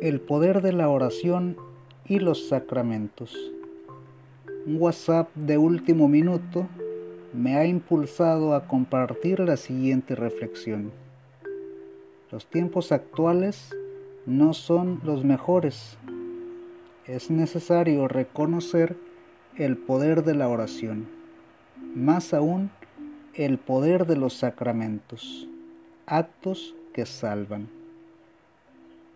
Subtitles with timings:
[0.00, 1.56] El poder de la oración
[2.06, 3.36] y los sacramentos.
[4.64, 6.68] Un WhatsApp de último minuto
[7.32, 10.92] me ha impulsado a compartir la siguiente reflexión.
[12.30, 13.74] Los tiempos actuales
[14.24, 15.98] no son los mejores.
[17.08, 18.96] Es necesario reconocer
[19.56, 21.08] el poder de la oración,
[21.96, 22.70] más aún
[23.34, 25.48] el poder de los sacramentos,
[26.06, 27.77] actos que salvan.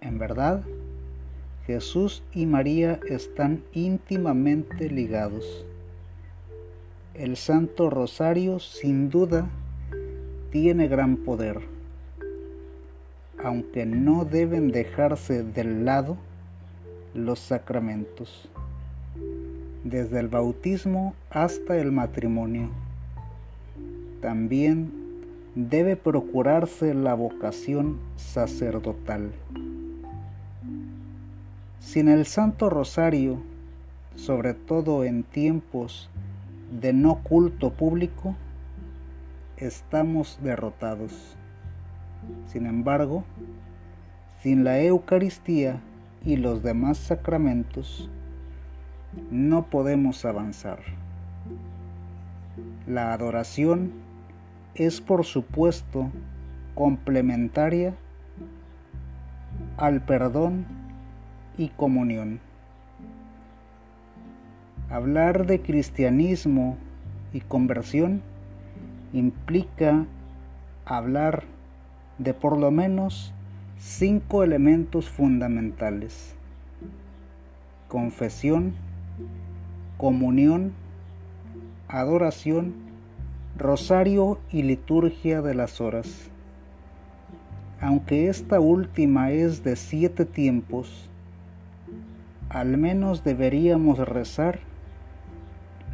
[0.00, 0.62] En verdad,
[1.66, 5.66] Jesús y María están íntimamente ligados.
[7.14, 9.48] El Santo Rosario sin duda
[10.50, 11.60] tiene gran poder,
[13.42, 16.16] aunque no deben dejarse del lado
[17.12, 18.48] los sacramentos,
[19.84, 22.70] desde el bautismo hasta el matrimonio.
[24.22, 24.92] También
[25.54, 29.32] debe procurarse la vocación sacerdotal.
[31.80, 33.40] Sin el Santo Rosario,
[34.16, 36.10] sobre todo en tiempos
[36.72, 38.34] de no culto público,
[39.56, 41.36] estamos derrotados.
[42.46, 43.24] Sin embargo,
[44.42, 45.80] sin la Eucaristía
[46.24, 48.10] y los demás sacramentos,
[49.30, 50.80] no podemos avanzar.
[52.88, 53.92] La adoración
[54.74, 56.10] es por supuesto
[56.74, 57.94] complementaria
[59.76, 60.77] al perdón
[61.58, 62.40] y comunión.
[64.88, 66.78] Hablar de cristianismo
[67.34, 68.22] y conversión
[69.12, 70.06] implica
[70.86, 71.44] hablar
[72.16, 73.34] de por lo menos
[73.78, 76.34] cinco elementos fundamentales.
[77.88, 78.72] Confesión,
[79.98, 80.72] comunión,
[81.88, 82.74] adoración,
[83.56, 86.30] rosario y liturgia de las horas.
[87.80, 91.08] Aunque esta última es de siete tiempos,
[92.50, 94.60] al menos deberíamos rezar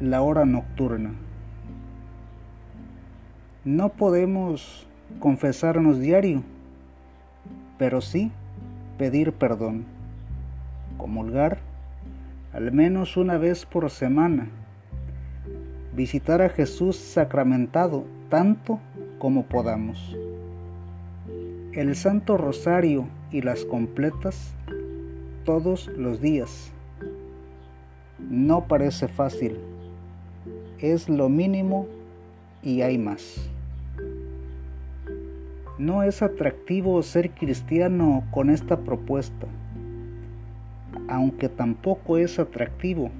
[0.00, 1.12] la hora nocturna.
[3.64, 4.86] No podemos
[5.18, 6.42] confesarnos diario,
[7.78, 8.30] pero sí
[8.98, 9.84] pedir perdón,
[10.98, 11.58] comulgar
[12.52, 14.48] al menos una vez por semana,
[15.94, 18.78] visitar a Jesús sacramentado tanto
[19.18, 20.16] como podamos.
[21.72, 24.54] El Santo Rosario y las completas
[25.44, 26.72] todos los días.
[28.18, 29.58] No parece fácil,
[30.78, 31.86] es lo mínimo
[32.62, 33.50] y hay más.
[35.78, 39.46] No es atractivo ser cristiano con esta propuesta,
[41.08, 43.10] aunque tampoco es atractivo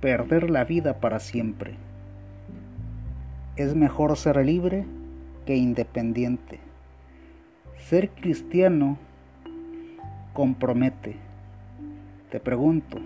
[0.00, 1.74] perder la vida para siempre.
[3.56, 4.84] Es mejor ser libre
[5.46, 6.60] que independiente.
[7.78, 8.98] Ser cristiano
[10.36, 11.16] compromete.
[12.30, 12.98] Te pregunto,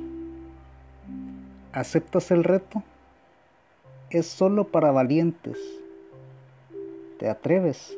[1.71, 2.83] ¿aceptas el reto?
[4.11, 5.57] Es solo para valientes.
[7.21, 7.97] ¿Te atreves?